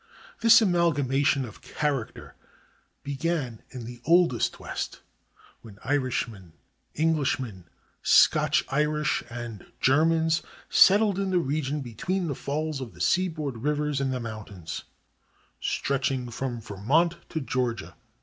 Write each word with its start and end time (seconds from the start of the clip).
This 0.39 0.63
amalgamation 0.63 1.45
of 1.45 1.61
character 1.61 2.33
began 3.03 3.61
in 3.69 3.85
the 3.85 4.01
oldest 4.03 4.59
West, 4.59 5.01
when 5.61 5.77
Irishmen, 5.83 6.53
Englishmen, 6.95 7.65
Scotch 8.01 8.65
Irish, 8.69 9.23
and 9.29 9.63
Germans 9.79 10.41
settled 10.71 11.19
in 11.19 11.29
the 11.29 11.37
region 11.37 11.81
between 11.81 12.25
the 12.25 12.33
falls 12.33 12.81
of 12.81 12.95
the 12.95 12.99
seaboard 12.99 13.57
rivers 13.57 14.01
and 14.01 14.11
the 14.11 14.19
mountains, 14.19 14.85
stretching 15.59 16.31
from 16.31 16.61
Vermont 16.61 17.17
to 17.29 17.39
Georgia. 17.39 17.93